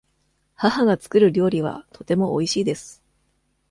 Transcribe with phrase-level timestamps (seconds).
[0.55, 3.03] 母が作る料理はとてもおいしいです。